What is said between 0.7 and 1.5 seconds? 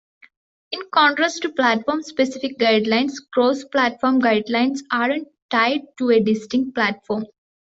In contrast